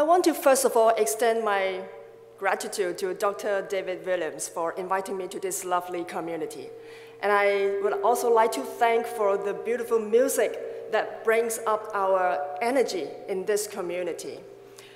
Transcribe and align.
I 0.00 0.02
want 0.02 0.24
to 0.24 0.32
first 0.32 0.64
of 0.64 0.78
all 0.78 0.94
extend 0.96 1.44
my 1.44 1.82
gratitude 2.38 2.96
to 2.96 3.12
Dr. 3.12 3.66
David 3.68 4.06
Williams 4.06 4.48
for 4.48 4.72
inviting 4.78 5.18
me 5.18 5.28
to 5.28 5.38
this 5.38 5.62
lovely 5.62 6.04
community. 6.04 6.68
And 7.22 7.30
I 7.30 7.78
would 7.82 7.92
also 8.02 8.32
like 8.32 8.50
to 8.52 8.62
thank 8.62 9.04
for 9.04 9.36
the 9.36 9.52
beautiful 9.52 9.98
music 9.98 10.90
that 10.90 11.22
brings 11.22 11.60
up 11.66 11.90
our 11.92 12.40
energy 12.62 13.08
in 13.28 13.44
this 13.44 13.66
community. 13.66 14.40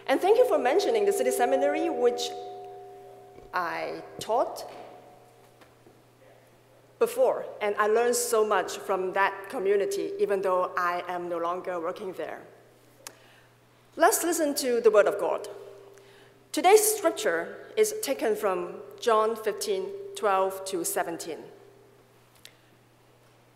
And 0.07 0.23
thank 0.23 0.39
you 0.39 0.49
for 0.49 0.57
mentioning 0.57 1.05
the 1.05 1.13
City 1.13 1.33
Seminary, 1.33 1.91
which 1.91 2.31
I 3.53 4.01
taught 4.21 4.73
before, 6.99 7.45
and 7.61 7.75
I 7.79 7.89
learned 7.89 8.17
so 8.17 8.47
much 8.47 8.79
from 8.79 9.13
that 9.13 9.51
community, 9.51 10.13
even 10.19 10.41
though 10.41 10.73
I 10.79 11.03
am 11.09 11.29
no 11.29 11.37
longer 11.37 11.79
working 11.79 12.15
there. 12.15 12.41
Let's 13.97 14.25
listen 14.25 14.57
to 14.57 14.81
the 14.81 14.91
Word 14.91 15.07
of 15.07 15.21
God. 15.21 15.47
Today's 16.51 16.83
scripture 16.83 17.59
is 17.77 17.95
taken 18.03 18.35
from 18.35 18.75
John 19.01 19.37
15 19.37 19.87
12 20.17 20.65
to 20.65 20.85
17. 20.85 21.39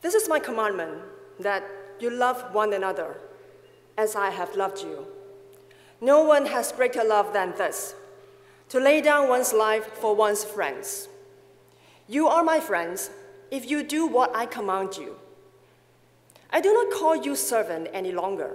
This 0.01 0.14
is 0.14 0.28
my 0.28 0.38
commandment 0.38 1.02
that 1.41 1.64
you 1.98 2.11
love 2.11 2.55
one 2.55 2.73
another 2.73 3.16
as 3.97 4.14
I 4.14 4.30
have 4.30 4.55
loved 4.55 4.80
you. 4.80 5.09
No 6.01 6.23
one 6.23 6.47
has 6.47 6.70
greater 6.70 7.02
love 7.02 7.33
than 7.33 7.52
this 7.56 7.97
to 8.69 8.78
lay 8.78 9.00
down 9.00 9.28
one's 9.28 9.52
life 9.52 9.92
for 9.95 10.14
one's 10.14 10.45
friends. 10.45 11.09
You 12.06 12.28
are 12.28 12.45
my 12.45 12.61
friends 12.61 13.11
if 13.50 13.69
you 13.69 13.83
do 13.83 14.06
what 14.06 14.30
I 14.36 14.47
command 14.47 14.98
you. 14.98 15.16
I 16.50 16.61
do 16.61 16.73
not 16.73 16.92
call 16.92 17.16
you 17.16 17.34
servant 17.34 17.89
any 17.92 18.12
longer, 18.12 18.55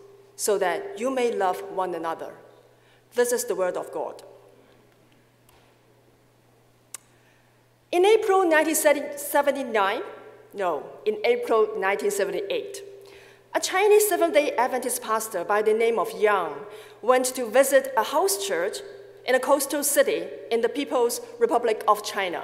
so 0.41 0.57
that 0.57 0.99
you 0.99 1.11
may 1.11 1.31
love 1.31 1.61
one 1.71 1.93
another. 1.93 2.33
This 3.13 3.31
is 3.31 3.45
the 3.45 3.53
word 3.53 3.77
of 3.77 3.91
God. 3.91 4.23
In 7.91 8.03
April 8.03 8.39
1979, 8.49 10.01
no, 10.55 10.83
in 11.05 11.17
April 11.23 11.59
1978, 11.77 12.81
a 13.53 13.59
Chinese 13.59 14.09
Seventh 14.09 14.33
day 14.33 14.55
Adventist 14.55 15.03
pastor 15.03 15.43
by 15.43 15.61
the 15.61 15.75
name 15.75 15.99
of 15.99 16.09
Yang 16.19 16.53
went 17.03 17.25
to 17.35 17.47
visit 17.47 17.93
a 17.95 18.03
house 18.03 18.43
church 18.43 18.77
in 19.27 19.35
a 19.35 19.39
coastal 19.39 19.83
city 19.83 20.25
in 20.49 20.61
the 20.61 20.69
People's 20.69 21.21
Republic 21.37 21.83
of 21.87 22.03
China. 22.03 22.41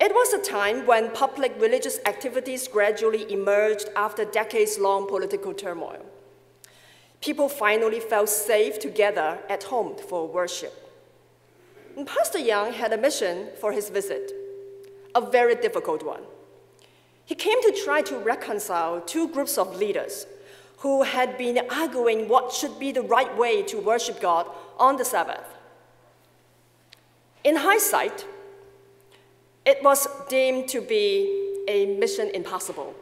It 0.00 0.14
was 0.14 0.32
a 0.32 0.42
time 0.42 0.86
when 0.86 1.10
public 1.10 1.52
religious 1.60 1.98
activities 2.06 2.66
gradually 2.66 3.30
emerged 3.30 3.90
after 3.94 4.24
decades 4.24 4.78
long 4.78 5.06
political 5.06 5.52
turmoil. 5.52 6.06
People 7.22 7.48
finally 7.48 8.00
felt 8.00 8.28
safe 8.28 8.80
together 8.80 9.38
at 9.48 9.62
home 9.62 9.94
for 9.96 10.26
worship. 10.26 10.74
And 11.96 12.04
Pastor 12.04 12.40
Yang 12.40 12.72
had 12.72 12.92
a 12.92 12.98
mission 12.98 13.48
for 13.60 13.70
his 13.70 13.90
visit, 13.90 14.32
a 15.14 15.20
very 15.20 15.54
difficult 15.54 16.02
one. 16.02 16.22
He 17.24 17.36
came 17.36 17.62
to 17.62 17.80
try 17.84 18.02
to 18.02 18.18
reconcile 18.18 19.00
two 19.00 19.28
groups 19.28 19.56
of 19.56 19.76
leaders 19.76 20.26
who 20.78 21.04
had 21.04 21.38
been 21.38 21.60
arguing 21.70 22.28
what 22.28 22.52
should 22.52 22.76
be 22.80 22.90
the 22.90 23.02
right 23.02 23.38
way 23.38 23.62
to 23.62 23.78
worship 23.78 24.20
God 24.20 24.48
on 24.76 24.96
the 24.96 25.04
Sabbath. 25.04 25.44
In 27.44 27.54
hindsight, 27.54 28.26
it 29.64 29.80
was 29.84 30.08
deemed 30.28 30.68
to 30.70 30.80
be 30.80 31.64
a 31.68 31.86
mission 31.86 32.30
impossible 32.34 32.96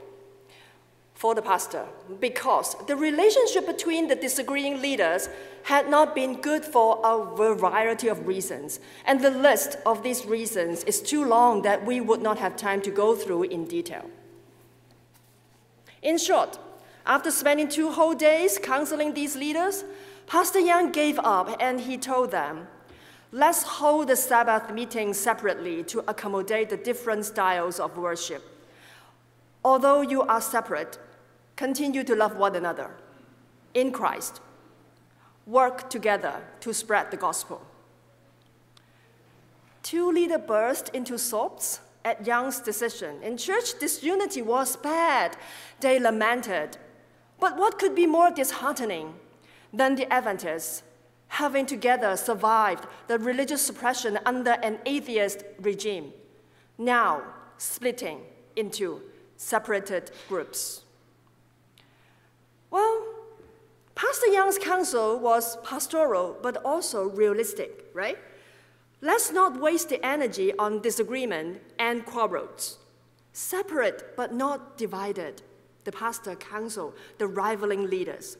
for 1.21 1.35
the 1.35 1.43
pastor 1.43 1.85
because 2.19 2.75
the 2.87 2.97
relationship 2.97 3.67
between 3.67 4.09
the 4.09 4.15
disagreeing 4.15 4.81
leaders 4.81 5.29
had 5.65 5.87
not 5.91 6.15
been 6.15 6.41
good 6.41 6.65
for 6.65 6.99
a 7.05 7.55
variety 7.55 8.09
of 8.09 8.27
reasons. 8.27 8.81
And 9.05 9.21
the 9.21 9.31
list 9.31 9.77
of 9.85 10.03
these 10.03 10.25
reasons 10.25 10.83
is 10.85 11.03
too 11.03 11.27
long 11.27 11.61
that 11.61 11.85
we 11.85 12.01
would 12.01 12.23
not 12.23 12.39
have 12.39 12.57
time 12.57 12.81
to 12.81 12.91
go 12.91 13.15
through 13.15 13.43
in 13.43 13.67
detail. 13.67 14.09
In 16.01 16.17
short, 16.17 16.59
after 17.05 17.31
spending 17.31 17.69
two 17.69 17.91
whole 17.91 18.15
days 18.15 18.57
counseling 18.57 19.13
these 19.13 19.37
leaders, 19.37 19.85
Pastor 20.27 20.61
Yang 20.61 20.93
gave 20.93 21.19
up 21.19 21.55
and 21.61 21.83
he 21.83 21.99
told 21.99 22.31
them 22.31 22.67
Let's 23.31 23.63
hold 23.63 24.09
the 24.09 24.17
Sabbath 24.17 24.73
meeting 24.73 25.13
separately 25.13 25.85
to 25.85 25.99
accommodate 26.09 26.71
the 26.71 26.79
different 26.79 27.27
styles 27.27 27.79
of 27.79 27.99
worship. 27.99 28.43
Although 29.63 30.01
you 30.01 30.23
are 30.23 30.41
separate, 30.41 30.99
continue 31.57 32.05
to 32.05 32.15
love 32.15 32.37
one 32.37 32.57
another 32.57 32.91
in 33.75 33.93
Christ. 33.93 34.41
Work 35.47 35.91
together 35.91 36.43
to 36.61 36.73
spread 36.73 37.11
the 37.11 37.17
gospel. 37.17 37.63
Two 39.83 40.11
leaders 40.11 40.43
burst 40.47 40.91
into 40.91 41.19
sobs 41.19 41.81
at 42.05 42.27
Yang's 42.27 42.61
decision. 42.61 43.23
In 43.23 43.37
church, 43.37 43.79
disunity 43.79 44.43
was 44.43 44.77
bad. 44.77 45.37
They 45.81 45.99
lamented. 45.99 46.77
But 47.39 47.57
what 47.57 47.79
could 47.79 47.95
be 47.95 48.07
more 48.07 48.31
disheartening 48.31 49.15
than 49.73 49.97
the 49.97 50.13
Adventists 50.13 50.83
having 51.31 51.65
together 51.65 52.17
survived 52.17 52.87
the 53.07 53.19
religious 53.19 53.63
suppression 53.63 54.19
under 54.27 54.53
an 54.63 54.79
atheist 54.85 55.45
regime, 55.61 56.13
now 56.77 57.23
splitting 57.57 58.21
into 58.57 59.01
separated 59.37 60.11
groups. 60.29 60.83
Well, 62.71 63.07
Pastor 63.95 64.29
Yang's 64.29 64.59
counsel 64.59 65.19
was 65.19 65.57
pastoral 65.59 66.37
but 66.41 66.57
also 66.65 67.05
realistic, 67.05 67.91
right? 67.93 68.19
Let's 69.03 69.33
not 69.33 69.61
waste 69.61 69.89
the 69.89 70.05
energy 70.05 70.57
on 70.59 70.81
disagreement 70.81 71.61
and 71.79 72.05
quarrels. 72.05 72.79
Separate 73.33 74.17
but 74.17 74.35
not 74.35 74.77
divided, 74.77 75.43
the 75.85 75.93
pastor 75.93 76.35
counseled 76.35 76.95
the 77.19 77.27
rivaling 77.27 77.89
leaders. 77.89 78.37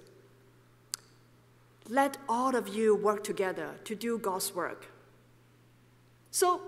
Let 1.89 2.19
all 2.29 2.55
of 2.55 2.69
you 2.69 2.95
work 2.95 3.25
together 3.25 3.75
to 3.85 3.95
do 3.95 4.19
God's 4.19 4.55
work. 4.55 4.87
So 6.31 6.61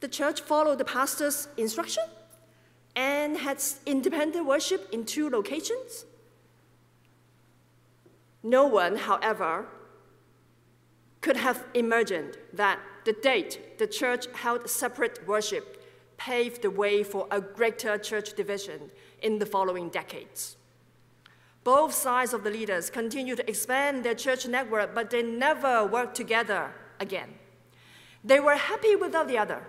the 0.00 0.08
church 0.08 0.40
followed 0.40 0.78
the 0.78 0.84
pastor's 0.84 1.48
instruction 1.56 2.04
and 2.96 3.36
had 3.38 3.62
independent 3.86 4.46
worship 4.46 4.88
in 4.92 5.04
two 5.04 5.30
locations. 5.30 6.06
No 8.44 8.66
one, 8.66 8.96
however, 8.96 9.66
could 11.22 11.38
have 11.38 11.64
imagined 11.72 12.36
that 12.52 12.78
the 13.06 13.14
date 13.14 13.78
the 13.78 13.86
church 13.86 14.26
held 14.34 14.68
separate 14.68 15.26
worship 15.26 15.82
paved 16.18 16.60
the 16.60 16.70
way 16.70 17.02
for 17.02 17.26
a 17.30 17.40
greater 17.40 17.96
church 17.96 18.34
division 18.34 18.90
in 19.22 19.38
the 19.38 19.46
following 19.46 19.88
decades. 19.88 20.56
Both 21.64 21.94
sides 21.94 22.34
of 22.34 22.44
the 22.44 22.50
leaders 22.50 22.90
continued 22.90 23.38
to 23.38 23.48
expand 23.48 24.04
their 24.04 24.14
church 24.14 24.46
network, 24.46 24.94
but 24.94 25.08
they 25.08 25.22
never 25.22 25.86
worked 25.86 26.14
together 26.14 26.70
again. 27.00 27.30
They 28.22 28.40
were 28.40 28.56
happy 28.56 28.94
without 28.94 29.26
the 29.26 29.38
other. 29.38 29.66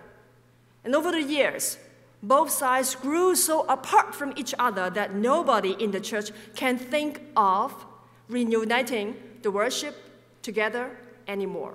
And 0.84 0.94
over 0.94 1.10
the 1.10 1.22
years, 1.22 1.78
both 2.22 2.50
sides 2.50 2.94
grew 2.94 3.34
so 3.34 3.64
apart 3.68 4.14
from 4.14 4.34
each 4.36 4.54
other 4.58 4.90
that 4.90 5.14
nobody 5.14 5.72
in 5.82 5.90
the 5.92 6.00
church 6.00 6.30
can 6.54 6.76
think 6.76 7.22
of 7.34 7.86
reuniting 8.28 9.16
the 9.42 9.50
worship 9.50 9.94
together 10.42 10.90
anymore. 11.28 11.74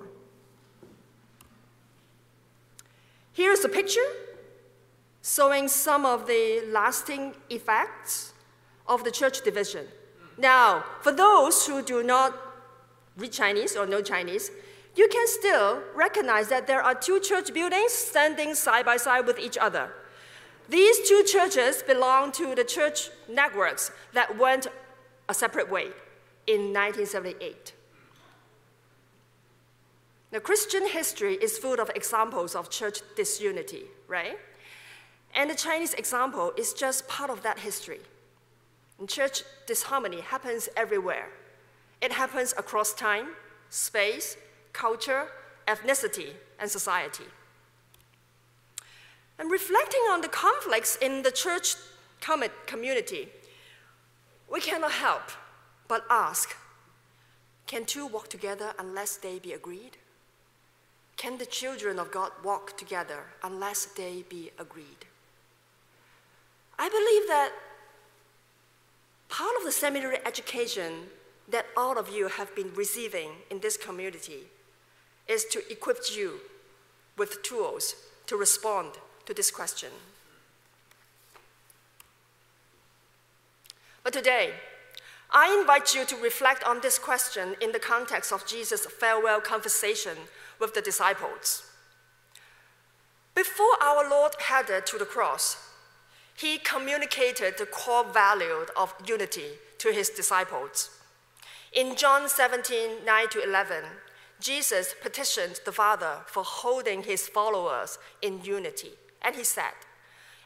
Here's 3.32 3.64
a 3.64 3.68
picture 3.68 4.10
showing 5.22 5.68
some 5.68 6.04
of 6.04 6.26
the 6.26 6.64
lasting 6.68 7.34
effects 7.48 8.32
of 8.86 9.04
the 9.04 9.10
church 9.10 9.42
division. 9.42 9.86
Now, 10.36 10.84
for 11.00 11.12
those 11.12 11.66
who 11.66 11.82
do 11.82 12.02
not 12.02 12.36
read 13.16 13.32
Chinese 13.32 13.76
or 13.76 13.86
know 13.86 14.02
Chinese, 14.02 14.50
you 14.96 15.08
can 15.08 15.26
still 15.26 15.82
recognize 15.94 16.48
that 16.48 16.66
there 16.66 16.82
are 16.82 16.94
two 16.94 17.20
church 17.20 17.54
buildings 17.54 17.92
standing 17.92 18.54
side 18.54 18.84
by 18.84 18.96
side 18.96 19.26
with 19.26 19.38
each 19.38 19.56
other. 19.56 19.90
These 20.68 21.08
two 21.08 21.22
churches 21.24 21.82
belong 21.82 22.32
to 22.32 22.54
the 22.54 22.64
church 22.64 23.10
networks 23.28 23.90
that 24.12 24.38
went 24.38 24.66
a 25.28 25.34
separate 25.34 25.70
way 25.70 25.88
in 26.46 26.72
1978. 26.72 27.72
Now, 30.32 30.38
Christian 30.38 30.88
history 30.88 31.34
is 31.34 31.58
full 31.58 31.78
of 31.78 31.90
examples 31.94 32.54
of 32.54 32.70
church 32.70 33.00
disunity, 33.16 33.84
right? 34.08 34.38
And 35.34 35.50
the 35.50 35.54
Chinese 35.54 35.94
example 35.94 36.52
is 36.56 36.72
just 36.72 37.06
part 37.06 37.30
of 37.30 37.42
that 37.42 37.58
history. 37.58 38.00
And 38.98 39.08
church 39.08 39.42
disharmony 39.66 40.20
happens 40.20 40.68
everywhere. 40.76 41.28
It 42.00 42.12
happens 42.12 42.54
across 42.56 42.94
time, 42.94 43.28
space, 43.68 44.36
culture, 44.72 45.26
ethnicity, 45.68 46.30
and 46.58 46.70
society. 46.70 47.24
And 49.38 49.50
reflecting 49.50 50.00
on 50.10 50.20
the 50.20 50.28
conflicts 50.28 50.96
in 50.96 51.22
the 51.22 51.30
church 51.30 51.74
community, 52.66 53.28
we 54.50 54.60
cannot 54.60 54.92
help 54.92 55.30
but 55.92 56.06
ask 56.08 56.56
can 57.66 57.84
two 57.84 58.06
walk 58.06 58.28
together 58.28 58.72
unless 58.78 59.18
they 59.18 59.38
be 59.38 59.52
agreed? 59.52 59.98
Can 61.18 61.36
the 61.36 61.44
children 61.44 61.98
of 61.98 62.10
God 62.10 62.32
walk 62.42 62.78
together 62.78 63.24
unless 63.44 63.84
they 63.84 64.24
be 64.26 64.50
agreed? 64.58 65.04
I 66.78 66.88
believe 66.88 67.28
that 67.28 67.50
part 69.28 69.54
of 69.58 69.64
the 69.66 69.70
seminary 69.70 70.16
education 70.24 70.92
that 71.50 71.66
all 71.76 71.98
of 71.98 72.08
you 72.08 72.28
have 72.28 72.56
been 72.56 72.72
receiving 72.74 73.30
in 73.50 73.60
this 73.60 73.76
community 73.76 74.44
is 75.28 75.44
to 75.44 75.60
equip 75.70 75.98
you 76.16 76.40
with 77.18 77.42
tools 77.42 77.96
to 78.28 78.36
respond 78.36 78.92
to 79.26 79.34
this 79.34 79.50
question. 79.50 79.90
But 84.02 84.14
today, 84.14 84.54
I 85.34 85.56
invite 85.58 85.94
you 85.94 86.04
to 86.04 86.16
reflect 86.16 86.62
on 86.64 86.80
this 86.80 86.98
question 86.98 87.56
in 87.62 87.72
the 87.72 87.78
context 87.78 88.32
of 88.32 88.46
Jesus' 88.46 88.84
farewell 88.84 89.40
conversation 89.40 90.16
with 90.60 90.74
the 90.74 90.82
disciples. 90.82 91.64
Before 93.34 93.82
our 93.82 94.08
Lord 94.08 94.32
headed 94.38 94.84
to 94.86 94.98
the 94.98 95.06
cross, 95.06 95.56
he 96.36 96.58
communicated 96.58 97.56
the 97.56 97.64
core 97.64 98.04
value 98.04 98.66
of 98.76 98.94
unity 99.06 99.52
to 99.78 99.90
his 99.90 100.10
disciples. 100.10 100.90
In 101.72 101.96
John 101.96 102.28
17, 102.28 103.04
9 103.06 103.28
to 103.30 103.42
11, 103.42 103.84
Jesus 104.38 104.94
petitioned 105.00 105.60
the 105.64 105.72
Father 105.72 106.18
for 106.26 106.42
holding 106.44 107.04
his 107.04 107.26
followers 107.26 107.98
in 108.20 108.44
unity. 108.44 108.92
And 109.22 109.34
he 109.34 109.44
said, 109.44 109.72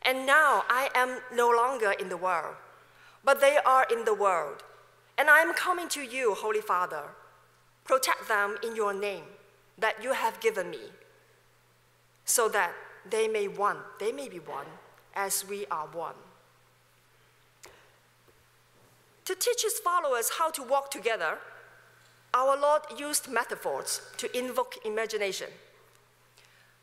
And 0.02 0.26
now 0.26 0.64
I 0.68 0.90
am 0.94 1.18
no 1.34 1.50
longer 1.50 1.92
in 1.98 2.08
the 2.08 2.16
world, 2.16 2.54
but 3.24 3.40
they 3.40 3.58
are 3.66 3.86
in 3.90 4.04
the 4.04 4.14
world. 4.14 4.62
And 5.18 5.30
I 5.30 5.40
am 5.40 5.54
coming 5.54 5.88
to 5.88 6.02
you, 6.02 6.34
Holy 6.34 6.60
Father. 6.60 7.02
Protect 7.84 8.28
them 8.28 8.56
in 8.62 8.76
your 8.76 8.92
name 8.92 9.24
that 9.78 10.02
you 10.02 10.12
have 10.12 10.40
given 10.40 10.70
me, 10.70 10.80
so 12.24 12.48
that 12.48 12.72
they 13.08 13.28
may 13.28 13.46
one, 13.48 13.78
they 14.00 14.12
may 14.12 14.28
be 14.28 14.38
one, 14.38 14.66
as 15.14 15.46
we 15.48 15.66
are 15.66 15.86
one. 15.86 16.14
To 19.26 19.34
teach 19.34 19.62
his 19.62 19.78
followers 19.78 20.30
how 20.38 20.50
to 20.50 20.62
walk 20.62 20.90
together, 20.90 21.38
our 22.34 22.56
Lord 22.58 22.82
used 22.98 23.30
metaphors 23.30 24.00
to 24.18 24.36
invoke 24.36 24.76
imagination. 24.84 25.48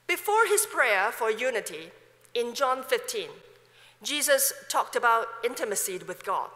Before 0.08 0.46
his 0.48 0.66
prayer 0.66 1.12
for 1.12 1.32
unity, 1.32 1.92
in 2.34 2.56
John 2.56 2.84
15, 2.84 3.30
Jesus 4.02 4.54
talked 4.68 4.96
about 4.96 5.28
intimacy 5.46 6.00
with 6.06 6.26
God. 6.26 6.50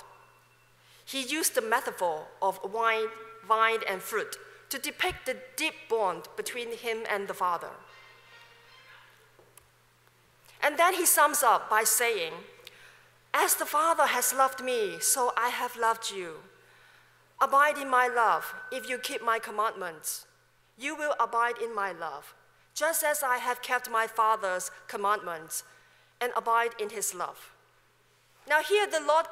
He 1.08 1.22
used 1.22 1.56
the 1.56 1.62
metaphor 1.62 2.28
of 2.42 2.60
wine, 2.74 3.08
vine, 3.48 3.80
and 3.90 4.02
fruit 4.02 4.36
to 4.70 4.78
depict 4.78 5.26
the 5.26 5.38
deep 5.56 5.74
bond 5.90 6.24
between 6.36 6.76
him 6.76 7.06
and 7.10 7.30
the 7.30 7.34
Father. 7.34 7.70
And 10.62 10.78
then 10.78 10.96
he 10.96 11.06
sums 11.06 11.44
up 11.44 11.70
by 11.70 11.86
saying, 11.86 12.34
As 13.34 13.56
the 13.56 13.66
Father 13.66 14.08
has 14.08 14.34
loved 14.34 14.62
me, 14.62 14.98
so 15.00 15.32
I 15.38 15.48
have 15.48 15.78
loved 15.78 16.12
you. 16.12 16.40
Abide 17.40 17.78
in 17.78 17.90
my 17.90 18.10
love. 18.10 18.54
If 18.70 18.90
you 18.90 18.98
keep 18.98 19.24
my 19.24 19.40
commandments, 19.40 20.26
you 20.78 20.94
will 20.94 21.16
abide 21.22 21.58
in 21.64 21.74
my 21.74 21.94
love, 21.94 22.34
just 22.74 23.02
as 23.02 23.24
I 23.24 23.38
have 23.38 23.62
kept 23.62 23.90
my 23.90 24.08
Father's 24.08 24.72
commandments 24.90 25.64
and 26.20 26.34
abide 26.36 26.72
in 26.82 26.90
his 26.90 27.16
love. 27.16 27.54
Now, 28.46 28.62
here 28.62 28.88
the 28.88 29.00
Lord 29.00 29.28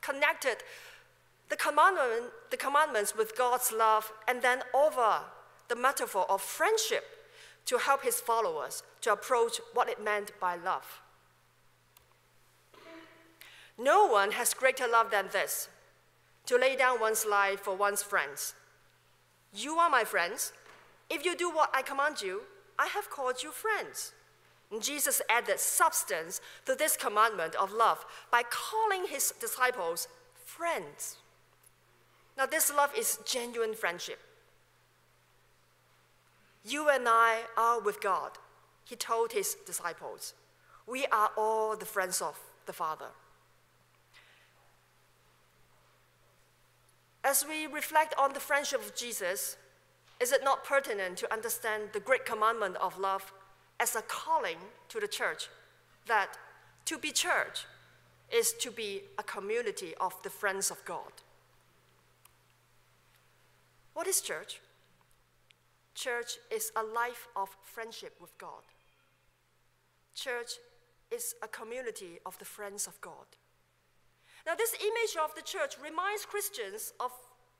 connected 0.00 0.56
the, 1.50 1.56
commandment, 1.56 2.32
the 2.50 2.56
commandments 2.56 3.14
with 3.16 3.36
God's 3.36 3.72
love 3.72 4.12
and 4.26 4.40
then 4.40 4.62
over 4.72 5.20
the 5.68 5.76
metaphor 5.76 6.24
of 6.30 6.40
friendship 6.40 7.04
to 7.66 7.78
help 7.78 8.02
his 8.02 8.20
followers 8.20 8.82
to 9.02 9.12
approach 9.12 9.60
what 9.74 9.88
it 9.88 10.02
meant 10.02 10.32
by 10.40 10.56
love. 10.56 11.02
No 13.76 14.06
one 14.06 14.32
has 14.32 14.54
greater 14.54 14.86
love 14.88 15.10
than 15.10 15.28
this 15.32 15.68
to 16.46 16.56
lay 16.56 16.76
down 16.76 17.00
one's 17.00 17.24
life 17.24 17.60
for 17.60 17.76
one's 17.76 18.02
friends. 18.02 18.54
You 19.54 19.76
are 19.76 19.90
my 19.90 20.04
friends. 20.04 20.52
If 21.08 21.24
you 21.24 21.36
do 21.36 21.50
what 21.50 21.70
I 21.74 21.82
command 21.82 22.22
you, 22.22 22.42
I 22.78 22.86
have 22.86 23.10
called 23.10 23.42
you 23.42 23.50
friends. 23.50 24.12
And 24.70 24.82
Jesus 24.82 25.20
added 25.28 25.58
substance 25.58 26.40
to 26.66 26.74
this 26.74 26.96
commandment 26.96 27.54
of 27.56 27.72
love 27.72 28.04
by 28.30 28.42
calling 28.48 29.06
his 29.08 29.32
disciples 29.40 30.08
friends. 30.44 31.16
Now, 32.40 32.46
this 32.46 32.72
love 32.74 32.90
is 32.96 33.18
genuine 33.26 33.74
friendship. 33.74 34.18
You 36.64 36.88
and 36.88 37.06
I 37.06 37.40
are 37.58 37.78
with 37.78 38.00
God, 38.00 38.30
he 38.86 38.96
told 38.96 39.32
his 39.32 39.58
disciples. 39.66 40.32
We 40.86 41.04
are 41.12 41.30
all 41.36 41.76
the 41.76 41.84
friends 41.84 42.22
of 42.22 42.40
the 42.64 42.72
Father. 42.72 43.08
As 47.22 47.44
we 47.46 47.66
reflect 47.66 48.14
on 48.18 48.32
the 48.32 48.40
friendship 48.40 48.80
of 48.80 48.94
Jesus, 48.94 49.58
is 50.18 50.32
it 50.32 50.42
not 50.42 50.64
pertinent 50.64 51.18
to 51.18 51.30
understand 51.30 51.90
the 51.92 52.00
great 52.00 52.24
commandment 52.24 52.76
of 52.76 52.98
love 52.98 53.34
as 53.78 53.94
a 53.94 54.02
calling 54.02 54.56
to 54.88 54.98
the 54.98 55.08
church 55.08 55.50
that 56.06 56.38
to 56.86 56.96
be 56.96 57.12
church 57.12 57.66
is 58.34 58.54
to 58.54 58.70
be 58.70 59.02
a 59.18 59.22
community 59.22 59.92
of 60.00 60.14
the 60.22 60.30
friends 60.30 60.70
of 60.70 60.82
God? 60.86 61.12
What 64.00 64.08
is 64.08 64.22
church? 64.22 64.62
Church 65.94 66.38
is 66.50 66.72
a 66.74 66.82
life 66.82 67.28
of 67.36 67.54
friendship 67.62 68.16
with 68.18 68.32
God. 68.38 68.62
Church 70.14 70.52
is 71.10 71.34
a 71.42 71.48
community 71.48 72.18
of 72.24 72.38
the 72.38 72.46
friends 72.46 72.86
of 72.86 72.98
God. 73.02 73.26
Now, 74.46 74.54
this 74.54 74.72
image 74.80 75.22
of 75.22 75.34
the 75.34 75.42
church 75.42 75.74
reminds 75.84 76.24
Christians 76.24 76.94
of 76.98 77.10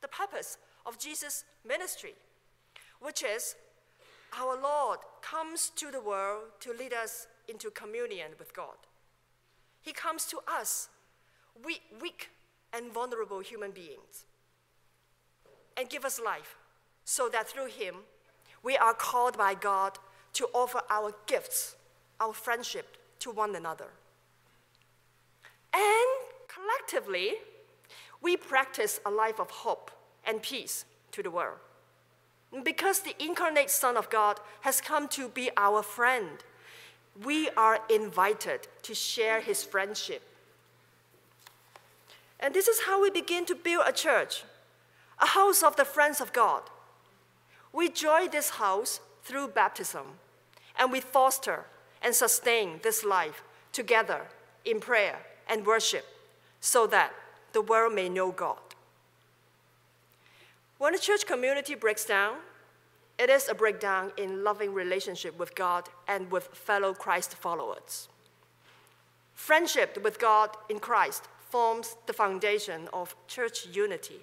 the 0.01 0.09
purpose 0.09 0.57
of 0.87 0.99
Jesus' 0.99 1.45
ministry, 1.63 2.15
which 3.03 3.23
is 3.23 3.55
our 4.39 4.59
Lord 4.59 5.01
comes 5.21 5.71
to 5.77 5.91
the 5.91 6.01
world 6.01 6.45
to 6.61 6.73
lead 6.73 6.95
us 6.95 7.27
into 7.51 7.69
communion 7.69 8.31
with 8.39 8.55
God. 8.55 8.79
He 9.83 9.93
comes 9.93 10.25
to 10.29 10.39
us, 10.49 10.89
weak, 11.63 11.83
weak 12.01 12.31
and 12.73 12.91
vulnerable 12.91 13.41
human 13.41 13.73
beings, 13.73 14.25
and 15.81 15.89
give 15.89 16.05
us 16.05 16.21
life 16.21 16.57
so 17.05 17.29
that 17.31 17.49
through 17.49 17.67
Him 17.67 17.95
we 18.63 18.77
are 18.77 18.93
called 18.93 19.39
by 19.39 19.55
God 19.55 19.99
to 20.35 20.47
offer 20.53 20.83
our 20.91 21.13
gifts, 21.27 21.75
our 22.21 22.35
friendship 22.35 22.99
to 23.21 23.31
one 23.31 23.57
another. 23.57 23.89
And 25.73 26.11
collectively, 26.47 27.33
we 28.21 28.37
practice 28.37 29.01
a 29.07 29.11
life 29.11 29.41
of 29.41 29.51
hope 29.51 29.91
and 30.27 30.43
peace 30.43 30.85
to 31.13 31.23
the 31.23 31.31
world. 31.31 31.59
Because 32.63 33.01
the 33.01 33.15
incarnate 33.23 33.71
Son 33.71 33.97
of 33.97 34.11
God 34.11 34.39
has 34.63 34.81
come 34.81 35.09
to 35.09 35.29
be 35.29 35.51
our 35.57 35.83
friend, 35.83 36.45
we 37.25 37.49
are 37.51 37.81
invited 37.89 38.69
to 38.83 38.95
share 38.95 39.41
his 39.41 39.63
friendship. 39.63 40.23
And 42.39 42.55
this 42.55 42.69
is 42.69 42.83
how 42.83 43.01
we 43.01 43.11
begin 43.11 43.47
to 43.47 43.55
build 43.55 43.85
a 43.87 43.93
church, 43.93 44.45
a 45.21 45.27
house 45.27 45.63
of 45.63 45.77
the 45.77 45.85
friends 45.85 46.21
of 46.21 46.33
God. 46.33 46.63
We 47.73 47.89
join 47.89 48.31
this 48.31 48.51
house 48.51 49.01
through 49.23 49.49
baptism, 49.49 50.07
and 50.79 50.91
we 50.91 51.01
foster 51.01 51.67
and 52.03 52.15
sustain 52.15 52.81
this 52.83 53.05
life 53.05 53.43
together 53.73 54.23
in 54.65 54.81
prayer 54.81 55.19
and 55.49 55.67
worship 55.67 56.05
so 56.61 56.87
that 56.87 57.13
the 57.53 57.61
world 57.61 57.95
may 57.95 58.09
know 58.09 58.31
God. 58.31 58.59
When 60.79 60.95
a 60.95 60.99
church 60.99 61.27
community 61.27 61.75
breaks 61.75 62.05
down, 62.05 62.37
it 63.19 63.29
is 63.29 63.49
a 63.49 63.55
breakdown 63.55 64.13
in 64.17 64.43
loving 64.43 64.73
relationship 64.73 65.39
with 65.39 65.55
God 65.55 65.91
and 66.09 66.31
with 66.31 66.45
fellow 66.45 66.95
Christ 66.95 67.35
followers. 67.35 68.09
Friendship 69.35 70.03
with 70.03 70.19
God 70.19 70.51
in 70.71 70.79
Christ 70.79 71.29
forms 71.51 71.97
the 72.07 72.15
foundation 72.15 72.89
of 72.95 73.15
church 73.29 73.67
unity. 73.67 74.21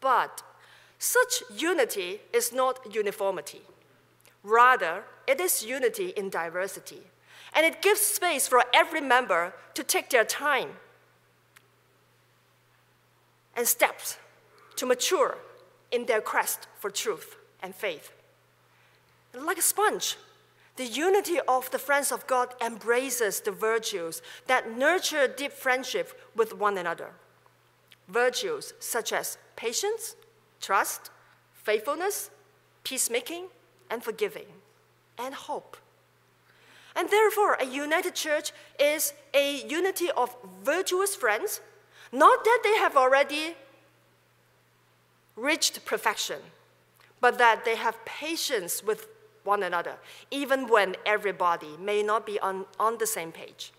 But 0.00 0.42
Such 0.98 1.42
unity 1.54 2.20
is 2.32 2.50
not 2.50 2.94
uniformity. 2.94 3.60
Rather, 4.42 5.04
it 5.26 5.38
is 5.38 5.62
unity 5.62 6.14
in 6.16 6.30
diversity. 6.30 7.02
And 7.52 7.66
it 7.66 7.82
gives 7.82 8.00
space 8.00 8.48
for 8.48 8.64
every 8.72 9.02
member 9.02 9.52
to 9.74 9.84
take 9.84 10.08
their 10.08 10.24
time 10.24 10.70
and 13.54 13.68
steps 13.68 14.16
to 14.76 14.86
mature 14.86 15.36
in 15.92 16.06
their 16.06 16.22
quest 16.22 16.68
for 16.78 16.90
truth 16.90 17.36
and 17.62 17.74
faith. 17.74 18.10
Like 19.34 19.58
a 19.58 19.62
sponge, 19.62 20.16
the 20.76 20.86
unity 20.86 21.38
of 21.46 21.70
the 21.70 21.78
friends 21.78 22.10
of 22.10 22.26
God 22.26 22.54
embraces 22.64 23.40
the 23.40 23.52
virtues 23.52 24.22
that 24.46 24.74
nurture 24.74 25.28
deep 25.28 25.52
friendship 25.52 26.18
with 26.34 26.56
one 26.56 26.78
another. 26.78 27.10
Virtues 28.08 28.74
such 28.78 29.12
as 29.12 29.38
patience, 29.56 30.16
trust, 30.60 31.10
faithfulness, 31.52 32.30
peacemaking, 32.82 33.46
and 33.90 34.02
forgiving, 34.02 34.46
and 35.18 35.34
hope. 35.34 35.76
And 36.96 37.10
therefore, 37.10 37.54
a 37.54 37.64
united 37.64 38.14
church 38.14 38.52
is 38.78 39.14
a 39.32 39.62
unity 39.66 40.10
of 40.16 40.36
virtuous 40.62 41.16
friends, 41.16 41.60
not 42.12 42.44
that 42.44 42.60
they 42.62 42.76
have 42.76 42.96
already 42.96 43.56
reached 45.36 45.84
perfection, 45.84 46.38
but 47.20 47.38
that 47.38 47.64
they 47.64 47.74
have 47.74 48.04
patience 48.04 48.84
with 48.84 49.08
one 49.42 49.62
another, 49.62 49.96
even 50.30 50.68
when 50.68 50.96
everybody 51.04 51.76
may 51.78 52.02
not 52.02 52.24
be 52.24 52.38
on, 52.40 52.64
on 52.78 52.98
the 52.98 53.06
same 53.06 53.32
page. 53.32 53.72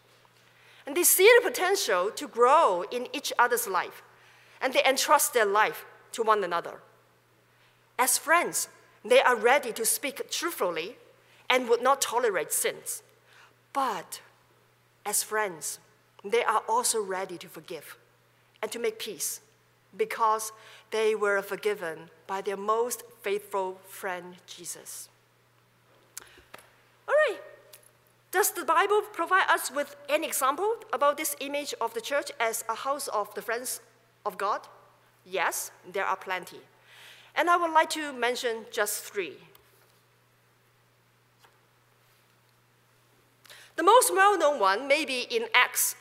And 0.85 0.95
they 0.95 1.03
see 1.03 1.29
the 1.37 1.49
potential 1.49 2.11
to 2.11 2.27
grow 2.27 2.83
in 2.91 3.07
each 3.13 3.33
other's 3.39 3.67
life, 3.67 4.03
and 4.61 4.73
they 4.73 4.83
entrust 4.83 5.33
their 5.33 5.45
life 5.45 5.85
to 6.13 6.23
one 6.23 6.43
another. 6.43 6.79
As 7.97 8.17
friends, 8.17 8.67
they 9.03 9.21
are 9.21 9.35
ready 9.35 9.71
to 9.73 9.85
speak 9.85 10.29
truthfully 10.31 10.97
and 11.49 11.69
would 11.69 11.81
not 11.81 12.01
tolerate 12.01 12.51
sins. 12.51 13.03
But 13.73 14.21
as 15.05 15.23
friends, 15.23 15.79
they 16.23 16.43
are 16.43 16.63
also 16.67 17.01
ready 17.01 17.37
to 17.37 17.47
forgive 17.47 17.97
and 18.61 18.71
to 18.71 18.79
make 18.79 18.97
peace 18.97 19.41
because 19.95 20.51
they 20.91 21.15
were 21.15 21.41
forgiven 21.41 22.09
by 22.27 22.41
their 22.41 22.57
most 22.57 23.03
faithful 23.21 23.79
friend, 23.87 24.35
Jesus. 24.47 25.09
All 27.07 27.13
right. 27.29 27.39
Does 28.31 28.51
the 28.51 28.65
Bible 28.65 29.01
provide 29.13 29.47
us 29.49 29.71
with 29.71 29.95
any 30.09 30.27
example 30.27 30.75
about 30.91 31.15
this 31.17 31.35
image 31.39 31.73
of 31.79 31.93
the 31.93 32.01
church 32.01 32.31
as 32.39 32.65
a 32.67 32.75
house 32.75 33.07
of 33.07 33.33
the 33.35 33.41
friends 33.41 33.79
of 34.25 34.37
God? 34.37 34.67
Yes, 35.25 35.71
there 35.91 36.05
are 36.05 36.15
plenty. 36.15 36.59
And 37.35 37.49
I 37.49 37.57
would 37.57 37.71
like 37.71 37.89
to 37.91 38.13
mention 38.13 38.65
just 38.71 39.03
three. 39.03 39.37
The 43.75 43.83
most 43.83 44.13
well 44.13 44.37
known 44.37 44.59
one 44.59 44.87
may 44.87 45.03
be 45.03 45.21
in 45.29 45.47
Acts 45.53 45.95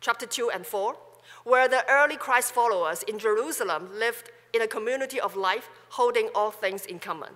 chapter 0.00 0.26
2 0.26 0.50
and 0.50 0.66
4, 0.66 0.96
where 1.44 1.68
the 1.68 1.84
early 1.88 2.16
Christ 2.16 2.52
followers 2.52 3.02
in 3.02 3.18
Jerusalem 3.18 3.90
lived 3.98 4.30
in 4.54 4.62
a 4.62 4.66
community 4.66 5.20
of 5.20 5.36
life 5.36 5.68
holding 5.90 6.28
all 6.34 6.50
things 6.50 6.86
in 6.86 6.98
common. 6.98 7.34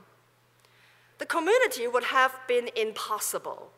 The 1.18 1.26
community 1.26 1.86
would 1.86 2.04
have 2.04 2.34
been 2.48 2.70
impossible 2.74 3.70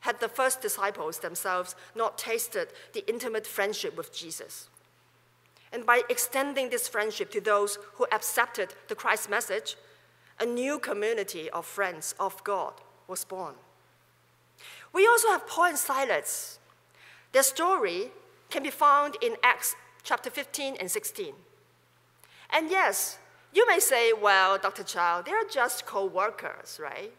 had 0.00 0.20
the 0.20 0.28
first 0.28 0.60
disciples 0.60 1.20
themselves 1.20 1.74
not 1.94 2.18
tasted 2.18 2.68
the 2.92 3.08
intimate 3.08 3.46
friendship 3.46 3.96
with 3.96 4.14
Jesus. 4.14 4.68
And 5.74 5.84
by 5.84 6.02
extending 6.08 6.70
this 6.70 6.86
friendship 6.86 7.32
to 7.32 7.40
those 7.40 7.78
who 7.94 8.06
accepted 8.12 8.74
the 8.86 8.94
Christ 8.94 9.28
message, 9.28 9.76
a 10.38 10.46
new 10.46 10.78
community 10.78 11.50
of 11.50 11.66
friends 11.66 12.14
of 12.20 12.42
God 12.44 12.74
was 13.08 13.24
born. 13.24 13.54
We 14.92 15.04
also 15.04 15.28
have 15.28 15.48
Paul 15.48 15.64
and 15.64 15.78
Silas. 15.78 16.60
Their 17.32 17.42
story 17.42 18.12
can 18.50 18.62
be 18.62 18.70
found 18.70 19.16
in 19.20 19.34
Acts 19.42 19.74
chapter 20.04 20.30
15 20.30 20.76
and 20.78 20.88
16. 20.88 21.34
And 22.50 22.70
yes, 22.70 23.18
you 23.52 23.66
may 23.66 23.80
say, 23.80 24.12
well, 24.12 24.58
Dr. 24.58 24.84
Chow, 24.84 25.22
they're 25.22 25.48
just 25.50 25.86
co 25.86 26.06
workers, 26.06 26.78
right? 26.80 27.12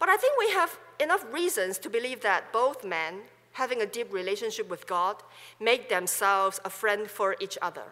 But 0.00 0.08
I 0.08 0.16
think 0.16 0.36
we 0.36 0.50
have 0.50 0.76
enough 0.98 1.24
reasons 1.32 1.78
to 1.78 1.88
believe 1.88 2.22
that 2.22 2.52
both 2.52 2.84
men, 2.84 3.20
having 3.52 3.80
a 3.82 3.86
deep 3.86 4.12
relationship 4.12 4.68
with 4.68 4.86
God, 4.86 5.16
make 5.60 5.88
themselves 5.88 6.60
a 6.64 6.70
friend 6.70 7.08
for 7.08 7.36
each 7.40 7.58
other. 7.60 7.84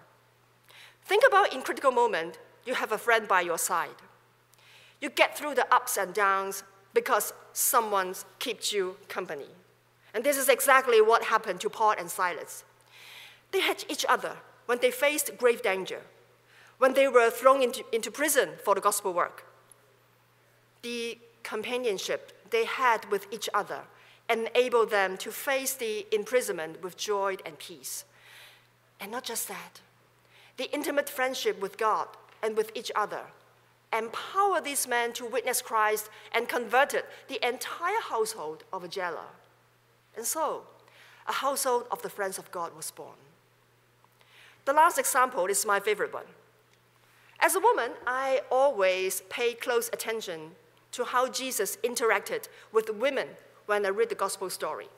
Think 1.04 1.24
about 1.26 1.52
in 1.52 1.62
critical 1.62 1.92
moment, 1.92 2.38
you 2.64 2.74
have 2.74 2.92
a 2.92 2.98
friend 2.98 3.26
by 3.26 3.40
your 3.40 3.58
side. 3.58 4.00
You 5.00 5.10
get 5.10 5.36
through 5.36 5.54
the 5.54 5.72
ups 5.74 5.96
and 5.96 6.12
downs 6.12 6.62
because 6.92 7.32
someone 7.52 8.14
keeps 8.38 8.72
you 8.72 8.96
company. 9.08 9.46
And 10.14 10.24
this 10.24 10.36
is 10.36 10.48
exactly 10.48 11.00
what 11.00 11.24
happened 11.24 11.60
to 11.60 11.70
Paul 11.70 11.94
and 11.98 12.10
Silas. 12.10 12.64
They 13.52 13.60
had 13.60 13.84
each 13.88 14.04
other 14.08 14.36
when 14.66 14.78
they 14.78 14.90
faced 14.90 15.36
grave 15.38 15.62
danger, 15.62 16.02
when 16.78 16.94
they 16.94 17.08
were 17.08 17.30
thrown 17.30 17.62
into, 17.62 17.84
into 17.92 18.10
prison 18.10 18.50
for 18.64 18.74
the 18.74 18.80
gospel 18.80 19.12
work. 19.12 19.44
The 20.82 21.18
companionship 21.42 22.50
they 22.50 22.64
had 22.64 23.10
with 23.10 23.26
each 23.32 23.48
other 23.54 23.82
enabled 24.30 24.90
them 24.90 25.16
to 25.18 25.30
face 25.30 25.75
the 25.75 26.06
imprisonment 26.12 26.82
with 26.82 26.96
joy 26.96 27.37
and 27.44 27.58
peace. 27.58 28.04
And 29.00 29.10
not 29.10 29.25
just 29.25 29.49
that, 29.49 29.80
the 30.56 30.72
intimate 30.72 31.08
friendship 31.08 31.60
with 31.60 31.76
God 31.76 32.08
and 32.42 32.56
with 32.56 32.70
each 32.75 32.92
other 32.94 33.22
empowered 33.92 34.64
these 34.64 34.87
men 34.87 35.12
to 35.14 35.26
witness 35.26 35.60
Christ 35.60 36.10
and 36.32 36.49
converted 36.49 37.02
the 37.28 37.44
entire 37.46 38.00
household 38.08 38.62
of 38.72 38.84
a 38.84 38.88
jailer. 38.88 39.32
And 40.16 40.25
so, 40.25 40.62
a 41.26 41.32
household 41.32 41.87
of 41.90 42.02
the 42.02 42.10
friends 42.10 42.38
of 42.38 42.50
God 42.50 42.76
was 42.76 42.90
born. 42.90 43.16
The 44.64 44.72
last 44.72 44.99
example 44.99 45.46
is 45.46 45.66
my 45.66 45.80
favorite 45.80 46.12
one. 46.12 46.26
As 47.40 47.54
a 47.54 47.60
woman, 47.60 47.92
I 48.06 48.42
always 48.50 49.22
pay 49.30 49.54
close 49.54 49.88
attention 49.92 50.52
to 50.92 51.04
how 51.04 51.28
Jesus 51.28 51.78
interacted 51.82 52.49
with 52.72 52.90
women 52.90 53.28
when 53.70 53.86
I 53.86 53.90
read 53.90 54.08
the 54.08 54.16
gospel 54.16 54.50
story. 54.50 54.88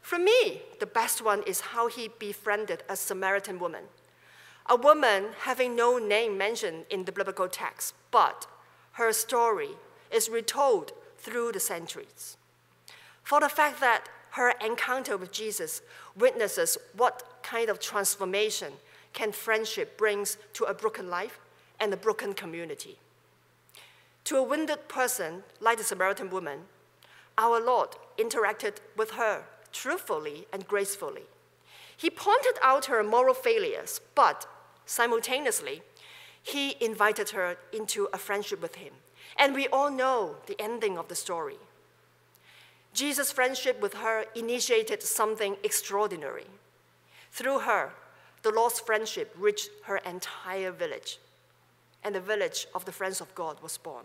For 0.00 0.18
me, 0.18 0.62
the 0.80 0.86
best 0.86 1.22
one 1.22 1.42
is 1.42 1.60
how 1.60 1.86
he 1.88 2.08
befriended 2.18 2.82
a 2.88 2.96
Samaritan 2.96 3.58
woman, 3.58 3.84
a 4.70 4.74
woman 4.74 5.26
having 5.40 5.76
no 5.76 5.98
name 5.98 6.38
mentioned 6.38 6.86
in 6.88 7.04
the 7.04 7.12
biblical 7.12 7.46
text, 7.46 7.92
but 8.10 8.46
her 8.92 9.12
story 9.12 9.72
is 10.10 10.30
retold 10.30 10.92
through 11.18 11.52
the 11.52 11.60
centuries. 11.60 12.38
For 13.22 13.38
the 13.38 13.50
fact 13.50 13.80
that 13.80 14.08
her 14.30 14.54
encounter 14.64 15.18
with 15.18 15.30
Jesus 15.30 15.82
witnesses 16.16 16.78
what 16.96 17.42
kind 17.42 17.68
of 17.68 17.78
transformation 17.78 18.72
can 19.12 19.30
friendship 19.30 19.98
brings 19.98 20.38
to 20.54 20.64
a 20.64 20.72
broken 20.72 21.10
life 21.10 21.38
and 21.78 21.92
a 21.92 21.98
broken 21.98 22.32
community. 22.32 22.96
To 24.24 24.38
a 24.38 24.42
wounded 24.42 24.88
person 24.88 25.42
like 25.60 25.76
the 25.76 25.84
Samaritan 25.84 26.30
woman, 26.30 26.60
our 27.38 27.64
Lord 27.64 27.90
interacted 28.18 28.74
with 28.96 29.12
her 29.12 29.44
truthfully 29.72 30.46
and 30.52 30.66
gracefully. 30.68 31.22
He 31.96 32.10
pointed 32.10 32.58
out 32.62 32.86
her 32.86 33.02
moral 33.02 33.34
failures, 33.34 34.00
but 34.14 34.46
simultaneously, 34.84 35.82
he 36.42 36.76
invited 36.80 37.30
her 37.30 37.56
into 37.72 38.08
a 38.12 38.18
friendship 38.18 38.60
with 38.60 38.76
him. 38.76 38.92
And 39.36 39.54
we 39.54 39.68
all 39.68 39.90
know 39.90 40.36
the 40.46 40.60
ending 40.60 40.98
of 40.98 41.08
the 41.08 41.14
story. 41.14 41.56
Jesus' 42.92 43.32
friendship 43.32 43.80
with 43.80 43.94
her 43.94 44.24
initiated 44.34 45.02
something 45.02 45.56
extraordinary. 45.62 46.46
Through 47.32 47.60
her, 47.60 47.92
the 48.42 48.50
Lord's 48.50 48.80
friendship 48.80 49.34
reached 49.38 49.70
her 49.84 49.98
entire 49.98 50.72
village 50.72 51.18
and 52.04 52.14
the 52.14 52.20
village 52.20 52.66
of 52.74 52.84
the 52.84 52.92
friends 52.92 53.20
of 53.20 53.34
God 53.34 53.60
was 53.62 53.76
born. 53.76 54.04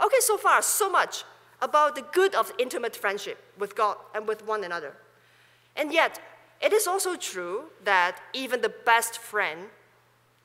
Okay, 0.00 0.20
so 0.20 0.36
far, 0.36 0.62
so 0.62 0.90
much 0.90 1.24
about 1.60 1.94
the 1.94 2.04
good 2.12 2.34
of 2.34 2.52
intimate 2.58 2.96
friendship 2.96 3.38
with 3.58 3.74
God 3.74 3.96
and 4.14 4.26
with 4.26 4.46
one 4.46 4.64
another. 4.64 4.94
And 5.76 5.92
yet, 5.92 6.20
it 6.60 6.72
is 6.72 6.86
also 6.86 7.16
true 7.16 7.64
that 7.84 8.20
even 8.32 8.60
the 8.60 8.72
best 8.84 9.18
friend 9.18 9.68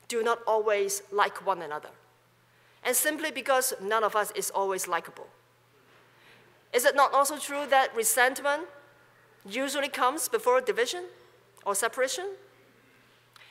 do 0.08 0.22
not 0.22 0.40
always 0.46 1.02
like 1.12 1.46
one 1.46 1.62
another. 1.62 1.90
And 2.84 2.96
simply 2.96 3.30
because 3.30 3.74
none 3.80 4.04
of 4.04 4.16
us 4.16 4.32
is 4.34 4.50
always 4.50 4.88
likable. 4.88 5.28
Is 6.72 6.84
it 6.84 6.96
not 6.96 7.12
also 7.12 7.36
true 7.36 7.66
that 7.68 7.94
resentment 7.94 8.62
usually 9.48 9.88
comes 9.88 10.28
before 10.28 10.60
division 10.60 11.04
or 11.64 11.74
separation? 11.74 12.26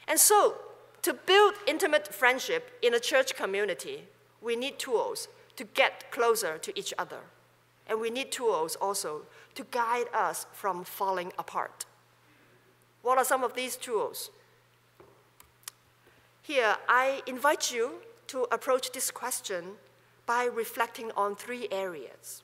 And 0.08 0.20
so, 0.20 0.56
to 1.02 1.14
build 1.14 1.56
intimate 1.68 2.14
friendship 2.14 2.72
in 2.82 2.94
a 2.94 3.00
church 3.00 3.36
community, 3.36 4.06
we 4.42 4.56
need 4.56 4.80
tools 4.80 5.28
to 5.56 5.64
get 5.64 6.12
closer 6.12 6.58
to 6.58 6.78
each 6.78 6.94
other. 6.98 7.20
And 7.90 8.00
we 8.00 8.12
need 8.12 8.32
tools 8.32 8.76
also 8.76 9.24
to 9.56 9.66
guide 9.72 10.06
us 10.14 10.46
from 10.54 10.84
falling 10.84 11.34
apart. 11.40 11.86
What 13.02 13.18
are 13.18 13.26
some 13.26 13.44
of 13.44 13.56
these 13.56 13.76
tools? 13.76 14.30
Here, 16.44 16.78
I 16.88 17.22
invite 17.28 17.72
you 17.72 17.96
to 18.28 18.48
approach 18.52 18.92
this 18.92 19.10
question 19.12 19.74
by 20.26 20.46
reflecting 20.46 21.12
on 21.18 21.36
three 21.36 21.68
areas 21.72 22.44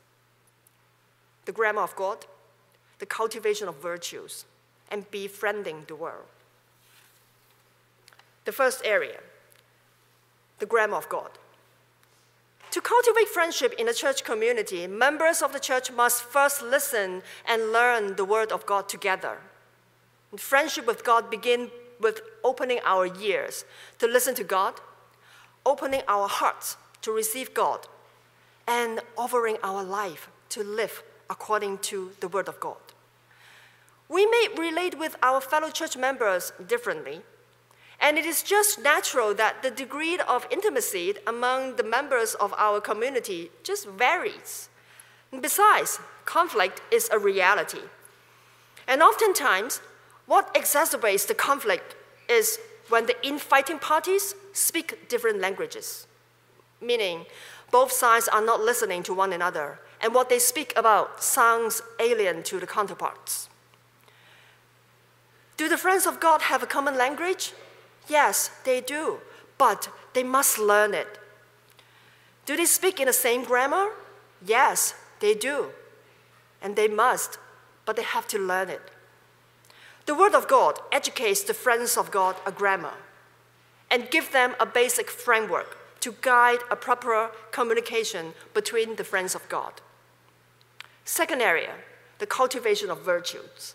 the 1.45 1.51
grammar 1.51 1.83
of 1.83 1.95
God, 1.95 2.25
the 2.97 3.05
cultivation 3.05 3.67
of 3.67 3.75
virtues, 3.75 4.45
and 4.89 5.09
befriending 5.11 5.85
the 5.87 5.95
world. 5.95 6.25
The 8.45 8.51
first 8.51 8.81
area, 8.83 9.19
the 10.57 10.65
grammar 10.65 10.97
of 10.97 11.07
God. 11.07 11.29
To 12.75 12.81
cultivate 12.81 13.29
friendship 13.29 13.73
in 13.79 13.87
a 13.87 13.93
church 13.93 14.25
community, 14.25 14.85
members 14.85 15.41
of 15.41 15.53
the 15.53 15.61
church 15.61 15.93
must 15.93 16.23
first 16.23 16.61
listen 16.61 17.23
and 17.47 17.71
learn 17.71 18.17
the 18.17 18.25
word 18.25 18.51
of 18.51 18.65
God 18.65 18.89
together. 18.89 19.37
And 20.29 20.41
friendship 20.41 20.85
with 20.85 21.05
God 21.05 21.31
begins 21.31 21.69
with 22.01 22.19
opening 22.43 22.81
our 22.83 23.07
ears 23.21 23.63
to 23.99 24.07
listen 24.07 24.35
to 24.35 24.43
God, 24.43 24.73
opening 25.65 26.01
our 26.09 26.27
hearts 26.27 26.75
to 27.03 27.13
receive 27.13 27.53
God, 27.53 27.87
and 28.67 28.99
offering 29.17 29.55
our 29.63 29.81
life 29.81 30.27
to 30.49 30.61
live 30.61 31.01
according 31.29 31.77
to 31.77 32.11
the 32.19 32.27
word 32.27 32.49
of 32.49 32.59
God. 32.59 32.83
We 34.09 34.25
may 34.25 34.49
relate 34.57 34.99
with 34.99 35.15
our 35.23 35.39
fellow 35.39 35.69
church 35.69 35.95
members 35.95 36.51
differently, 36.67 37.21
and 38.05 38.19
it 38.19 38.25
is 38.25 38.43
just 38.43 38.83
natural 38.83 39.33
that 39.33 39.63
the 39.63 39.71
degree 39.71 40.19
of 40.19 40.45
intimacy 40.51 41.15
among 41.25 41.75
the 41.75 41.83
members 41.83 42.35
of 42.35 42.53
our 42.55 42.79
community 42.79 43.49
just 43.63 43.87
varies. 43.87 44.69
Besides, 45.41 45.99
conflict 46.23 46.83
is 46.91 47.09
a 47.11 47.17
reality. 47.17 47.81
And 48.87 49.01
oftentimes, 49.01 49.81
what 50.27 50.53
exacerbates 50.53 51.25
the 51.25 51.33
conflict 51.33 51.95
is 52.29 52.59
when 52.89 53.07
the 53.07 53.17
infighting 53.25 53.79
parties 53.79 54.35
speak 54.53 55.09
different 55.09 55.39
languages, 55.39 56.05
meaning 56.79 57.25
both 57.71 57.91
sides 57.91 58.27
are 58.27 58.45
not 58.45 58.61
listening 58.61 59.01
to 59.01 59.15
one 59.15 59.33
another, 59.33 59.79
and 59.99 60.13
what 60.13 60.29
they 60.29 60.37
speak 60.37 60.73
about 60.75 61.23
sounds 61.23 61.81
alien 61.99 62.43
to 62.43 62.59
the 62.59 62.67
counterparts. 62.67 63.49
Do 65.57 65.67
the 65.67 65.77
friends 65.79 66.05
of 66.05 66.19
God 66.19 66.43
have 66.43 66.61
a 66.61 66.67
common 66.67 66.95
language? 66.99 67.53
Yes, 68.07 68.51
they 68.63 68.81
do, 68.81 69.19
but 69.57 69.89
they 70.13 70.23
must 70.23 70.59
learn 70.59 70.93
it. 70.93 71.19
Do 72.45 72.55
they 72.55 72.65
speak 72.65 72.99
in 72.99 73.07
the 73.07 73.13
same 73.13 73.43
grammar? 73.43 73.89
Yes, 74.45 74.93
they 75.19 75.33
do. 75.33 75.67
And 76.61 76.75
they 76.75 76.87
must, 76.87 77.39
but 77.85 77.95
they 77.95 78.03
have 78.03 78.27
to 78.27 78.39
learn 78.39 78.69
it. 78.69 78.81
The 80.05 80.15
Word 80.15 80.35
of 80.35 80.47
God 80.47 80.79
educates 80.91 81.43
the 81.43 81.53
friends 81.53 81.97
of 81.97 82.11
God 82.11 82.35
a 82.45 82.51
grammar 82.51 82.93
and 83.89 84.11
give 84.11 84.31
them 84.31 84.55
a 84.59 84.65
basic 84.65 85.09
framework 85.09 85.77
to 86.01 86.15
guide 86.21 86.59
a 86.69 86.75
proper 86.75 87.31
communication 87.51 88.33
between 88.53 88.95
the 88.95 89.03
friends 89.03 89.33
of 89.33 89.47
God. 89.49 89.73
Second 91.03 91.41
area, 91.41 91.73
the 92.19 92.27
cultivation 92.27 92.91
of 92.91 93.01
virtues. 93.01 93.73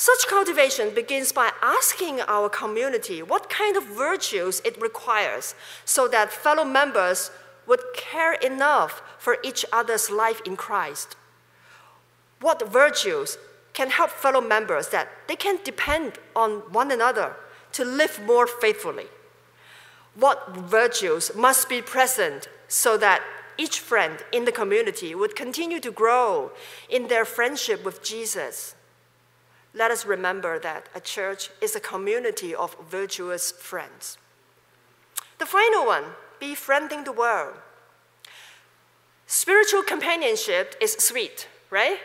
Such 0.00 0.28
cultivation 0.28 0.94
begins 0.94 1.30
by 1.30 1.50
asking 1.60 2.22
our 2.22 2.48
community 2.48 3.22
what 3.22 3.50
kind 3.50 3.76
of 3.76 3.84
virtues 3.84 4.62
it 4.64 4.80
requires 4.80 5.54
so 5.84 6.08
that 6.08 6.32
fellow 6.32 6.64
members 6.64 7.30
would 7.66 7.82
care 7.94 8.32
enough 8.32 9.02
for 9.18 9.36
each 9.44 9.66
other's 9.70 10.10
life 10.10 10.40
in 10.46 10.56
Christ. 10.56 11.16
What 12.40 12.66
virtues 12.66 13.36
can 13.74 13.90
help 13.90 14.08
fellow 14.08 14.40
members 14.40 14.88
that 14.88 15.08
they 15.28 15.36
can 15.36 15.58
depend 15.64 16.14
on 16.34 16.72
one 16.72 16.90
another 16.90 17.36
to 17.72 17.84
live 17.84 18.18
more 18.24 18.46
faithfully? 18.46 19.08
What 20.14 20.56
virtues 20.56 21.30
must 21.36 21.68
be 21.68 21.82
present 21.82 22.48
so 22.68 22.96
that 22.96 23.22
each 23.58 23.80
friend 23.80 24.24
in 24.32 24.46
the 24.46 24.58
community 24.60 25.14
would 25.14 25.36
continue 25.36 25.80
to 25.80 25.90
grow 25.90 26.52
in 26.88 27.08
their 27.08 27.26
friendship 27.26 27.84
with 27.84 28.02
Jesus? 28.02 28.76
Let 29.74 29.90
us 29.90 30.04
remember 30.04 30.58
that 30.58 30.88
a 30.94 31.00
church 31.00 31.50
is 31.60 31.76
a 31.76 31.80
community 31.80 32.54
of 32.54 32.76
virtuous 32.90 33.52
friends. 33.52 34.18
The 35.38 35.46
final 35.46 35.86
one, 35.86 36.04
befriending 36.38 37.04
the 37.04 37.12
world. 37.12 37.54
Spiritual 39.26 39.82
companionship 39.82 40.74
is 40.80 40.92
sweet, 40.94 41.46
right? 41.70 41.98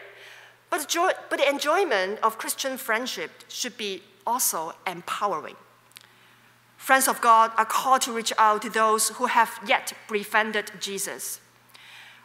But, 0.69 0.88
joy, 0.88 1.12
but 1.30 1.39
the 1.39 1.49
enjoyment 1.49 2.19
of 2.21 2.38
Christian 2.38 2.78
friendship 2.78 3.32
should 3.47 3.78
be 3.78 4.04
also 4.28 4.73
empowering. 4.86 5.56
Friends 6.78 7.08
of 7.08 7.19
God 7.21 7.51
are 7.58 7.65
called 7.65 8.01
to 8.01 8.12
reach 8.12 8.34
out 8.38 8.62
to 8.62 8.69
those 8.69 9.10
who 9.10 9.25
have 9.25 9.60
yet 9.65 9.93
befriended 10.12 10.71
Jesus. 10.80 11.39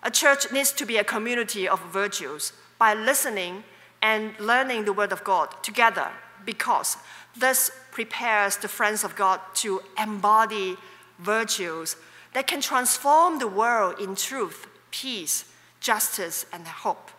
A 0.02 0.10
church 0.10 0.52
needs 0.52 0.72
to 0.72 0.84
be 0.84 0.98
a 0.98 1.04
community 1.04 1.66
of 1.68 1.80
virtues 1.92 2.52
by 2.78 2.92
listening 2.92 3.64
and 4.02 4.38
learning 4.38 4.84
the 4.84 4.92
Word 4.92 5.12
of 5.12 5.24
God 5.24 5.62
together 5.62 6.08
because 6.44 6.96
this 7.36 7.70
prepares 7.90 8.56
the 8.56 8.68
friends 8.68 9.04
of 9.04 9.14
God 9.16 9.40
to 9.54 9.82
embody 10.00 10.76
virtues 11.18 11.96
that 12.32 12.46
can 12.46 12.60
transform 12.60 13.38
the 13.38 13.48
world 13.48 14.00
in 14.00 14.14
truth, 14.14 14.66
peace, 14.90 15.44
justice, 15.80 16.46
and 16.52 16.66
hope. 16.66 17.10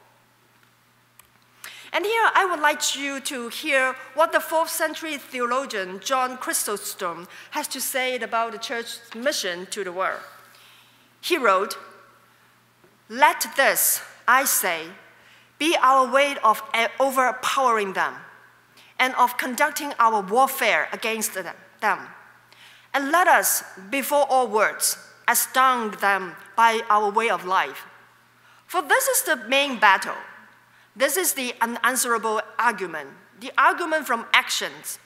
And 1.94 2.06
here 2.06 2.30
I 2.34 2.46
would 2.46 2.62
like 2.62 2.96
you 2.96 3.20
to 3.22 3.50
hear 3.50 3.96
what 4.14 4.32
the 4.32 4.40
fourth 4.40 4.70
century 4.70 5.18
theologian 5.18 6.00
John 6.00 6.38
Chrysostom 6.38 7.28
has 7.52 7.68
to 7.70 7.82
say 7.82 8.18
about 8.18 8.54
the 8.54 8.58
church's 8.58 9.02
mission 9.14 9.66
to 9.68 9.84
the 9.84 9.92
world. 9.92 10.22
He 11.20 11.38
wrote, 11.38 11.78
Let 13.10 13.46
this, 13.58 14.02
I 14.26 14.46
say, 14.46 14.86
be 15.62 15.78
our 15.80 16.12
way 16.12 16.36
of 16.44 16.64
eh, 16.74 16.88
overpowering 17.00 17.94
them 17.94 18.16
and 18.98 19.14
of 19.14 19.38
conducting 19.38 19.94
our 20.00 20.20
warfare 20.20 20.90
against 20.92 21.36
them. 21.36 22.00
And 22.96 23.12
let 23.12 23.28
us, 23.28 23.64
before 23.92 24.26
all 24.28 24.48
words, 24.48 24.98
astound 25.28 25.94
them 26.02 26.36
by 26.58 26.82
our 26.90 27.12
way 27.12 27.30
of 27.30 27.46
life. 27.46 27.86
For 28.66 28.82
this 28.82 29.08
is 29.08 29.22
the 29.22 29.36
main 29.36 29.80
battle. 29.80 30.18
This 30.96 31.16
is 31.16 31.34
the 31.34 31.54
unanswerable 31.62 32.42
argument, 32.58 33.10
the 33.40 33.52
argument 33.56 34.08
from 34.08 34.26
actions. 34.34 34.98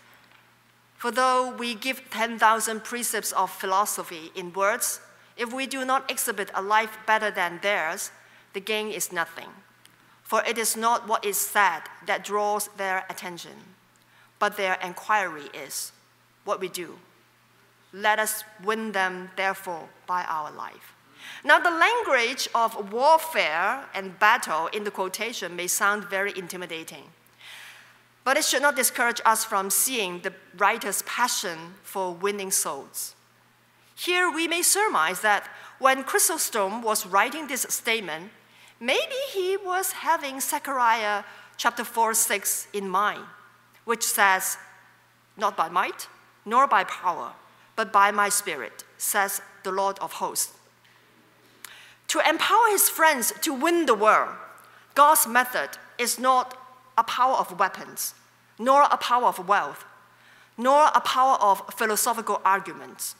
For 0.96 1.12
though 1.12 1.54
we 1.54 1.76
give 1.76 2.10
10,000 2.12 2.82
precepts 2.82 3.34
of 3.34 3.52
philosophy 3.52 4.32
in 4.36 4.54
words, 4.54 5.02
if 5.36 5.52
we 5.52 5.68
do 5.68 5.84
not 5.84 6.10
exhibit 6.10 6.50
a 6.56 6.62
life 6.62 6.98
better 7.06 7.30
than 7.30 7.60
theirs, 7.62 8.12
the 8.54 8.62
gain 8.62 8.88
is 8.88 9.12
nothing. 9.12 9.50
For 10.36 10.44
it 10.44 10.58
is 10.58 10.76
not 10.76 11.08
what 11.08 11.24
is 11.24 11.38
said 11.38 11.84
that 12.08 12.26
draws 12.26 12.68
their 12.76 13.06
attention, 13.10 13.56
but 14.38 14.58
their 14.58 14.78
inquiry 14.84 15.46
is 15.54 15.94
what 16.44 16.60
we 16.60 16.68
do. 16.68 16.98
Let 17.94 18.20
us 18.20 18.44
win 18.62 18.92
them, 18.92 19.30
therefore, 19.38 19.88
by 20.06 20.26
our 20.26 20.52
life. 20.52 20.94
Now, 21.46 21.60
the 21.60 21.72
language 21.72 22.50
of 22.54 22.92
warfare 22.92 23.86
and 23.94 24.20
battle 24.20 24.68
in 24.74 24.84
the 24.84 24.92
quotation 24.92 25.56
may 25.56 25.68
sound 25.68 26.10
very 26.10 26.38
intimidating, 26.38 27.06
but 28.26 28.36
it 28.36 28.44
should 28.44 28.62
not 28.62 28.76
discourage 28.76 29.22
us 29.24 29.46
from 29.46 29.70
seeing 29.70 30.20
the 30.20 30.34
writer's 30.58 31.02
passion 31.04 31.76
for 31.82 32.14
winning 32.14 32.52
souls. 32.52 33.16
Here 33.96 34.30
we 34.30 34.50
may 34.50 34.64
surmise 34.64 35.22
that 35.22 35.48
when 35.80 36.04
Chrysostom 36.04 36.82
was 36.82 37.06
writing 37.06 37.48
this 37.48 37.66
statement, 37.70 38.32
Maybe 38.80 39.16
he 39.32 39.58
was 39.58 39.92
having 39.94 40.40
Zechariah 40.40 41.24
chapter 41.58 41.84
4, 41.84 42.14
6 42.14 42.68
in 42.74 42.90
mind, 42.90 43.24
which 43.86 44.04
says, 44.04 44.58
Not 45.38 45.56
by 45.56 45.70
might, 45.70 46.08
nor 46.46 46.68
by 46.68 46.84
power, 46.84 47.34
but 47.76 47.94
by 47.94 48.12
my 48.12 48.30
spirit, 48.30 48.84
says 48.98 49.42
the 49.64 49.72
Lord 49.72 49.98
of 50.00 50.14
hosts. 50.14 50.54
To 52.10 52.20
empower 52.28 52.68
his 52.70 52.90
friends 52.90 53.34
to 53.42 53.54
win 53.54 53.86
the 53.86 53.96
world, 53.96 54.36
God's 54.94 55.28
method 55.28 55.72
is 55.98 56.20
not 56.20 56.58
a 56.98 57.04
power 57.04 57.36
of 57.36 57.60
weapons, 57.60 58.14
nor 58.60 58.84
a 58.84 58.98
power 58.98 59.26
of 59.26 59.48
wealth, 59.48 59.86
nor 60.58 60.90
a 60.94 61.02
power 61.02 61.38
of 61.42 61.62
philosophical 61.74 62.42
arguments. 62.46 63.16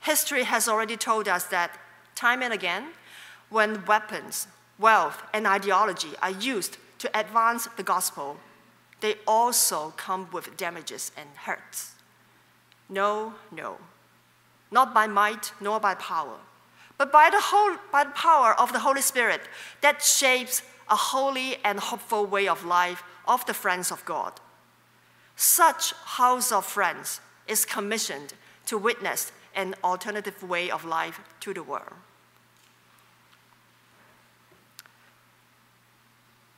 History 0.00 0.44
has 0.44 0.68
already 0.68 0.96
told 0.96 1.28
us 1.28 1.44
that 1.44 1.78
time 2.14 2.42
and 2.42 2.52
again, 2.52 2.88
when 3.54 3.84
weapons, 3.86 4.48
wealth, 4.80 5.22
and 5.32 5.46
ideology 5.46 6.10
are 6.20 6.32
used 6.32 6.76
to 6.98 7.08
advance 7.18 7.68
the 7.76 7.84
gospel, 7.84 8.36
they 9.00 9.14
also 9.28 9.94
come 9.96 10.28
with 10.32 10.56
damages 10.56 11.12
and 11.16 11.28
hurts. 11.36 11.92
No, 12.88 13.34
no, 13.52 13.76
not 14.72 14.92
by 14.92 15.06
might 15.06 15.52
nor 15.60 15.78
by 15.78 15.94
power, 15.94 16.36
but 16.98 17.12
by 17.12 17.30
the, 17.30 17.40
whole, 17.40 17.76
by 17.92 18.02
the 18.02 18.10
power 18.10 18.58
of 18.58 18.72
the 18.72 18.80
Holy 18.80 19.00
Spirit 19.00 19.42
that 19.82 20.02
shapes 20.02 20.62
a 20.90 20.96
holy 20.96 21.56
and 21.64 21.78
hopeful 21.78 22.26
way 22.26 22.48
of 22.48 22.64
life 22.64 23.04
of 23.28 23.46
the 23.46 23.54
friends 23.54 23.92
of 23.92 24.04
God. 24.04 24.32
Such 25.36 25.92
house 25.92 26.50
of 26.50 26.66
friends 26.66 27.20
is 27.46 27.64
commissioned 27.64 28.34
to 28.66 28.76
witness 28.78 29.30
an 29.54 29.76
alternative 29.84 30.42
way 30.42 30.70
of 30.72 30.84
life 30.84 31.20
to 31.40 31.54
the 31.54 31.62
world. 31.62 31.94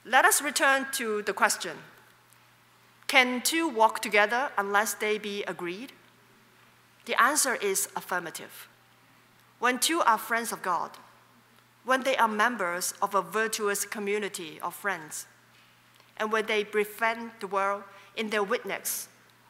Let 0.08 0.24
us 0.24 0.40
return 0.40 0.86
to 0.92 1.22
the 1.22 1.32
question 1.32 1.76
Can 3.08 3.42
two 3.42 3.66
walk 3.66 4.00
together 4.00 4.50
unless 4.56 4.94
they 4.94 5.18
be 5.18 5.42
agreed? 5.44 5.90
The 7.06 7.20
answer 7.20 7.56
is 7.56 7.88
affirmative. 7.96 8.68
When 9.58 9.80
two 9.80 10.00
are 10.00 10.16
friends 10.16 10.52
of 10.52 10.62
God, 10.62 10.92
when 11.84 12.04
they 12.04 12.16
are 12.16 12.28
members 12.28 12.94
of 13.02 13.16
a 13.16 13.22
virtuous 13.22 13.84
community 13.84 14.60
of 14.60 14.74
friends, 14.74 15.26
and 16.16 16.30
when 16.30 16.46
they 16.46 16.62
befriend 16.62 17.32
the 17.40 17.48
world 17.48 17.82
in 18.16 18.30
their 18.30 18.44
witness 18.44 19.08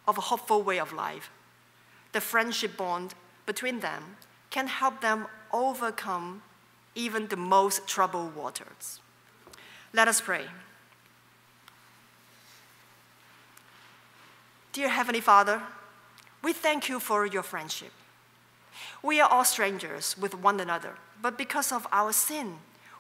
of 0.09 0.17
a 0.17 0.23
hopeful 0.33 0.63
way 0.63 0.81
of 0.81 0.91
life, 0.91 1.31
the 2.13 2.21
friendship 2.23 2.79
bond 2.79 3.15
between 3.45 3.81
them 3.81 4.17
can 4.49 4.69
help 4.69 5.03
them 5.03 5.27
overcome 5.53 6.43
even 6.95 7.29
the 7.29 7.37
most 7.37 7.87
troubled 7.87 8.35
waters. 8.35 9.01
Let 9.97 10.09
us 10.09 10.21
pray. 10.21 10.45
Dear 14.75 14.91
Heavenly 14.91 15.23
Father, 15.23 15.63
we 16.43 16.53
thank 16.53 16.91
you 16.91 17.01
for 17.01 17.25
your 17.25 17.43
friendship. 17.43 17.93
We 19.03 19.23
are 19.23 19.31
all 19.31 19.47
strangers 19.47 20.15
with 20.19 20.35
one 20.35 20.61
another, 20.61 20.99
but 21.23 21.39
because 21.39 21.73
of 21.73 21.87
our 21.93 22.13
sin, 22.13 22.57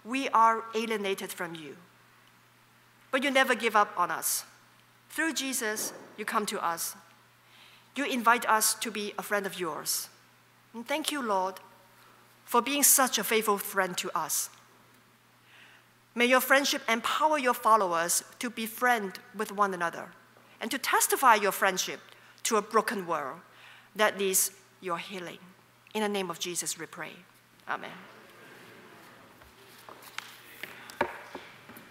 we 0.06 0.30
are 0.30 0.64
alienated 0.74 1.30
from 1.30 1.54
you. 1.54 1.76
But 3.10 3.22
you 3.22 3.30
never 3.30 3.54
give 3.54 3.76
up 3.76 3.92
on 3.98 4.10
us. 4.10 4.44
Through 5.10 5.34
Jesus, 5.34 5.92
you 6.16 6.24
come 6.24 6.46
to 6.46 6.64
us. 6.64 6.96
You 7.94 8.06
invite 8.06 8.48
us 8.48 8.72
to 8.76 8.90
be 8.90 9.12
a 9.18 9.22
friend 9.22 9.44
of 9.44 9.60
yours. 9.60 10.08
And 10.72 10.88
thank 10.88 11.12
you, 11.12 11.20
Lord, 11.20 11.56
for 12.46 12.62
being 12.62 12.82
such 12.82 13.18
a 13.18 13.24
faithful 13.24 13.58
friend 13.58 13.94
to 13.98 14.10
us. 14.16 14.48
May 16.16 16.24
your 16.24 16.40
friendship 16.40 16.80
empower 16.88 17.38
your 17.38 17.52
followers 17.52 18.24
to 18.38 18.48
befriend 18.48 19.18
with 19.36 19.52
one 19.52 19.74
another 19.74 20.08
and 20.62 20.70
to 20.70 20.78
testify 20.78 21.34
your 21.34 21.52
friendship 21.52 22.00
to 22.44 22.56
a 22.56 22.62
broken 22.62 23.06
world 23.06 23.40
that 23.94 24.18
needs 24.18 24.50
your 24.80 24.96
healing. 24.96 25.38
In 25.92 26.00
the 26.00 26.08
name 26.08 26.30
of 26.30 26.38
Jesus, 26.38 26.78
we 26.78 26.86
pray. 26.86 27.12
Amen. 27.68 27.90